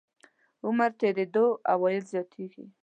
عمر 0.65 0.91
تېرېدو 0.99 1.45
عواید 1.71 2.03
زیاتېږي. 2.13 2.65